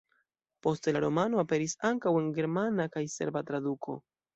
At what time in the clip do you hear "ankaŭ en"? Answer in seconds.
1.93-2.35